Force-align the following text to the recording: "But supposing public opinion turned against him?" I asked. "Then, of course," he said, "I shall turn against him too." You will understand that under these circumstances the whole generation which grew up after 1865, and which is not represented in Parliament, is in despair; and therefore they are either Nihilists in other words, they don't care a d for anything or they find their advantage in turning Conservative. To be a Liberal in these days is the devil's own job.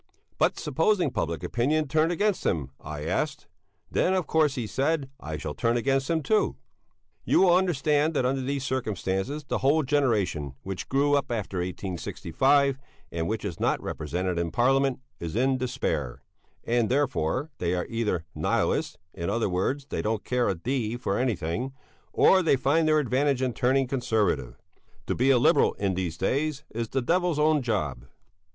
"But 0.39 0.57
supposing 0.57 1.11
public 1.11 1.43
opinion 1.43 1.87
turned 1.87 2.11
against 2.11 2.43
him?" 2.43 2.71
I 2.81 3.05
asked. 3.05 3.45
"Then, 3.91 4.15
of 4.15 4.25
course," 4.25 4.55
he 4.55 4.65
said, 4.65 5.11
"I 5.19 5.37
shall 5.37 5.53
turn 5.53 5.77
against 5.77 6.09
him 6.09 6.23
too." 6.23 6.55
You 7.23 7.41
will 7.41 7.55
understand 7.55 8.15
that 8.15 8.25
under 8.25 8.41
these 8.41 8.63
circumstances 8.63 9.43
the 9.43 9.59
whole 9.59 9.83
generation 9.83 10.55
which 10.63 10.89
grew 10.89 11.13
up 11.15 11.25
after 11.31 11.57
1865, 11.57 12.79
and 13.11 13.27
which 13.27 13.45
is 13.45 13.59
not 13.59 13.79
represented 13.79 14.39
in 14.39 14.49
Parliament, 14.49 14.99
is 15.19 15.35
in 15.35 15.59
despair; 15.59 16.23
and 16.63 16.89
therefore 16.89 17.51
they 17.59 17.75
are 17.75 17.85
either 17.87 18.25
Nihilists 18.33 18.97
in 19.13 19.29
other 19.29 19.49
words, 19.49 19.85
they 19.85 20.01
don't 20.01 20.23
care 20.25 20.49
a 20.49 20.55
d 20.55 20.97
for 20.97 21.19
anything 21.19 21.73
or 22.11 22.41
they 22.41 22.55
find 22.55 22.87
their 22.87 22.97
advantage 22.97 23.43
in 23.43 23.53
turning 23.53 23.85
Conservative. 23.85 24.55
To 25.05 25.13
be 25.13 25.29
a 25.29 25.37
Liberal 25.37 25.73
in 25.75 25.93
these 25.93 26.17
days 26.17 26.63
is 26.71 26.89
the 26.89 27.03
devil's 27.03 27.37
own 27.37 27.61
job. 27.61 28.05